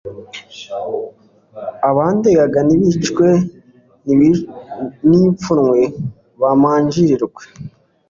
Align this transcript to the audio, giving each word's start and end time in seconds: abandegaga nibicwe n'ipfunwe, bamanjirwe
abandegaga 1.89 2.59
nibicwe 2.67 3.27
n'ipfunwe, 5.07 5.81
bamanjirwe 6.41 7.43